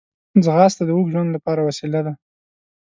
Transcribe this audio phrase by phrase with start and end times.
[0.43, 2.13] ځغاسته د اوږد ژوند لپاره وسیله ده